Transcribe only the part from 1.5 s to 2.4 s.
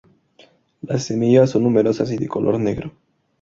son numerosas y de